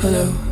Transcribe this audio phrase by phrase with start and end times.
[0.00, 0.47] hello.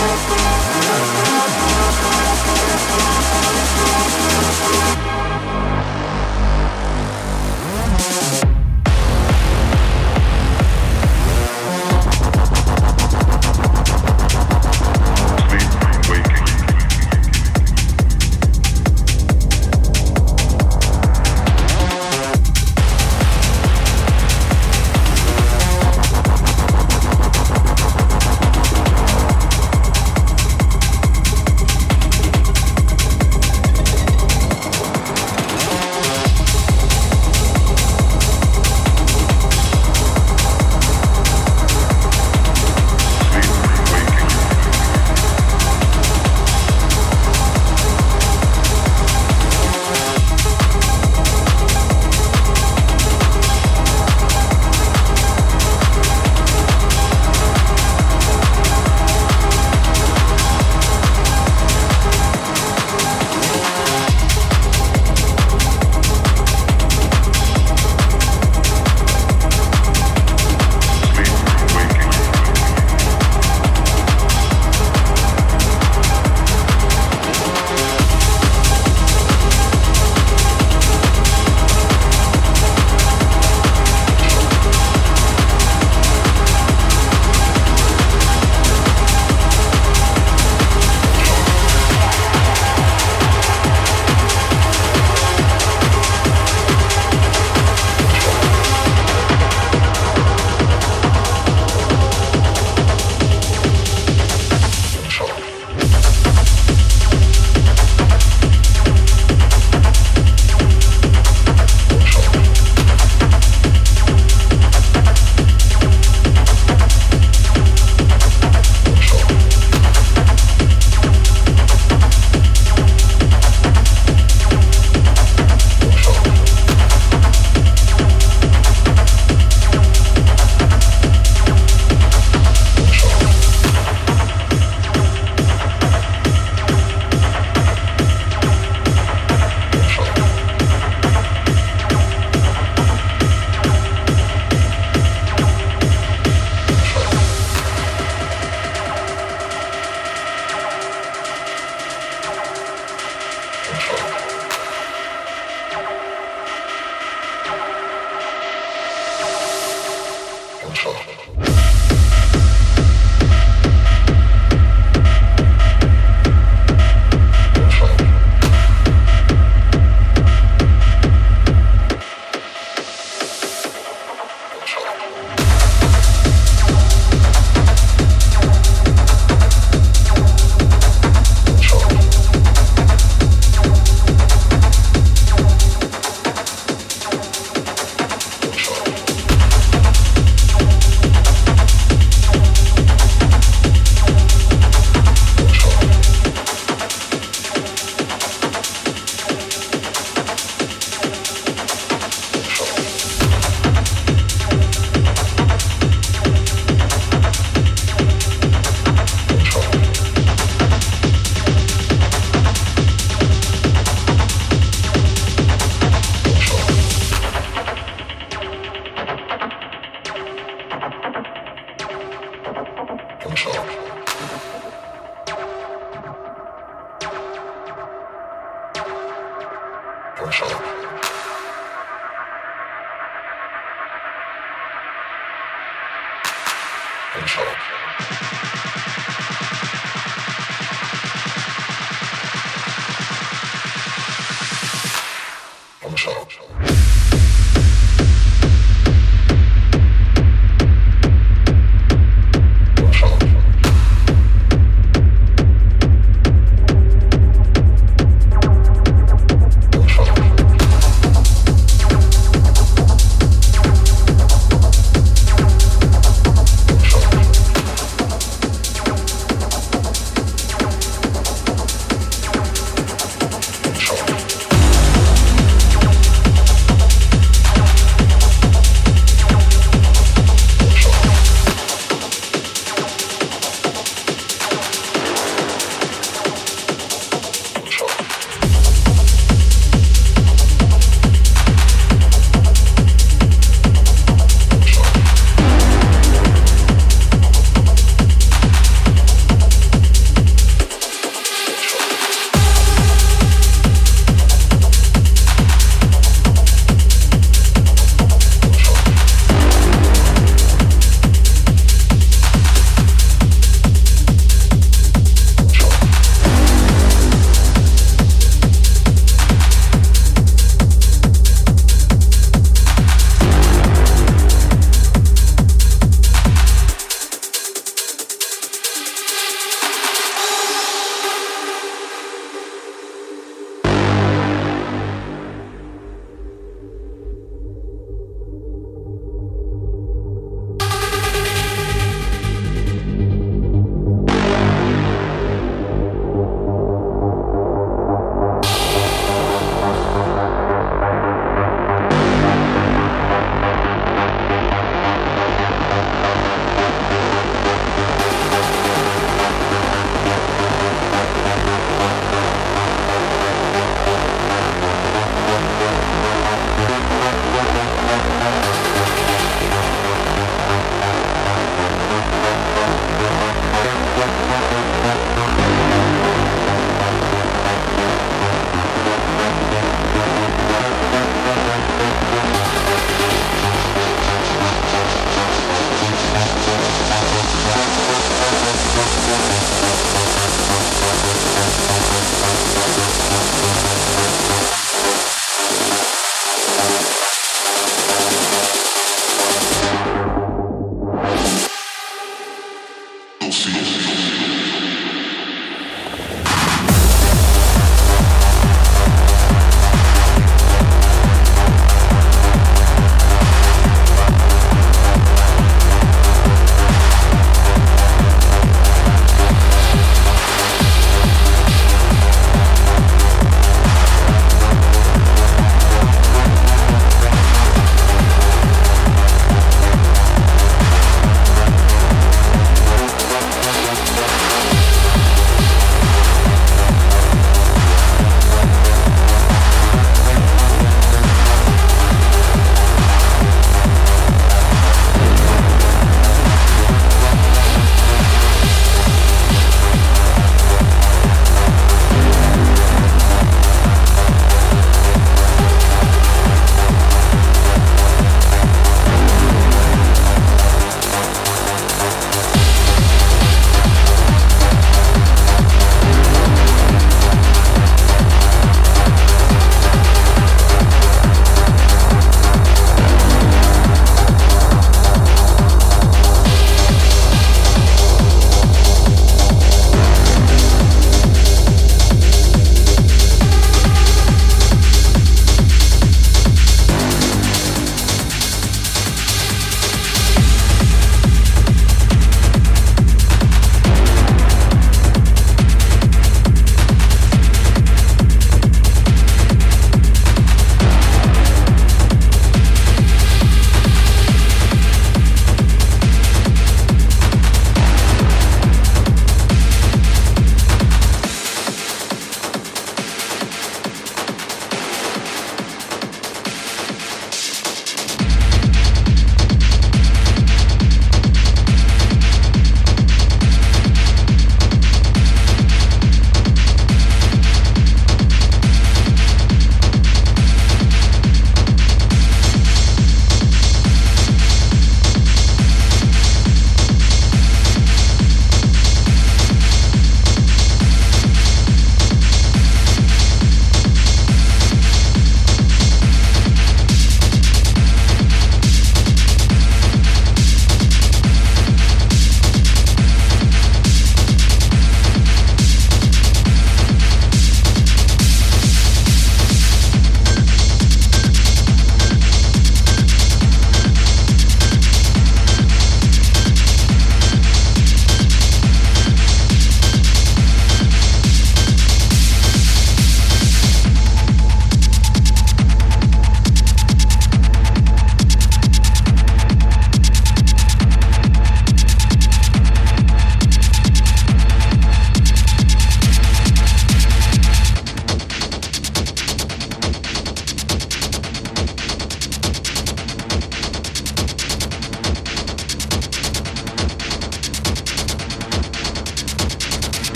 [0.00, 0.39] Let's go.